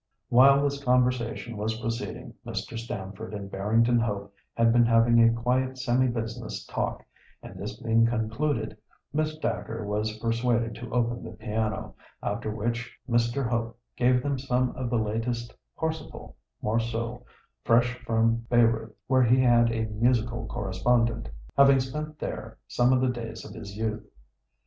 [0.29, 2.75] While this conversation was proceeding, Mr.
[2.75, 7.05] Stamford and Barrington Hope had been having a quiet semi business talk,
[7.43, 8.75] and this being concluded,
[9.13, 11.93] Miss Dacre was persuaded to open the piano,
[12.23, 13.47] after which Mr.
[13.47, 17.23] Hope gave them some of the latest Parsifal morceaux
[17.63, 23.09] fresh from Bayreuth, where he had a musical correspondent, having spent there some of the
[23.09, 24.03] days of his youth.